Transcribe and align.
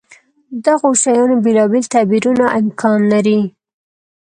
دغو 0.65 0.89
شیانو 1.01 1.35
بېلابېل 1.45 1.83
تعبیرونه 1.93 2.45
امکان 2.59 2.99
لري. 3.11 3.39